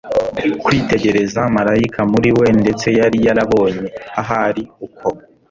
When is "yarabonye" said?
3.27-3.87